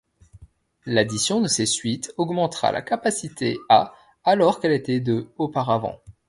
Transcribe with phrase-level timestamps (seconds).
[0.87, 3.93] L'addition de ces suites augmentera la capacité à
[4.23, 5.99] alors qu'elle était de auparavant.